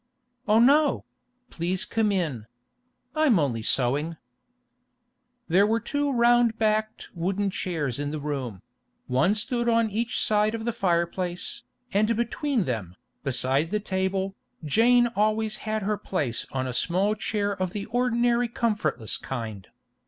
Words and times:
'Oh 0.47 0.57
no! 0.57 1.05
Please 1.51 1.85
come 1.85 2.11
in. 2.11 2.47
I'm 3.15 3.37
only 3.37 3.61
sewing.' 3.61 4.17
There 5.47 5.67
were 5.67 5.79
two 5.79 6.11
round 6.11 6.57
backed 6.57 7.09
wooden 7.13 7.51
chairs 7.51 7.99
in 7.99 8.09
the 8.09 8.19
room; 8.19 8.63
one 9.05 9.35
stood 9.35 9.69
on 9.69 9.91
each 9.91 10.19
side 10.19 10.55
of 10.55 10.65
the 10.65 10.73
fireplace, 10.73 11.65
and 11.93 12.15
between 12.15 12.63
them, 12.63 12.95
beside 13.23 13.69
the 13.69 13.79
table, 13.79 14.35
Jane 14.65 15.05
always 15.15 15.57
had 15.69 15.83
her 15.83 15.99
place 15.99 16.47
on 16.51 16.65
a 16.65 16.73
small 16.73 17.13
chair 17.13 17.53
of 17.55 17.71
the 17.71 17.85
ordinary 17.85 18.47
comfortless 18.47 19.17
kind. 19.17 19.67